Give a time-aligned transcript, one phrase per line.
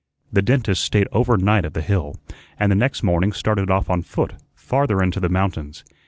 [0.33, 2.15] The dentist stayed over night at the Hill,
[2.59, 5.83] and the next morning started off on foot farther into the mountains.